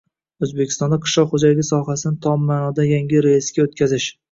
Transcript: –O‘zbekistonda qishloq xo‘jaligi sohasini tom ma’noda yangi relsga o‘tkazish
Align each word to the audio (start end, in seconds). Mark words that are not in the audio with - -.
–O‘zbekistonda 0.45 0.97
qishloq 1.03 1.35
xo‘jaligi 1.35 1.67
sohasini 1.69 2.19
tom 2.25 2.49
ma’noda 2.49 2.89
yangi 2.95 3.25
relsga 3.31 3.67
o‘tkazish 3.69 4.13